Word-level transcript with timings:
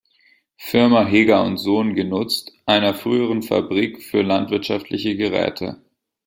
Firma 0.57 1.05
Heger&Sohn 1.05 1.93
genutzt, 1.93 2.51
einer 2.65 2.95
früheren 2.95 3.43
Fabrik 3.43 4.01
für 4.01 4.23
landwirtschaftliche 4.23 5.15
Geräte. 5.15 5.79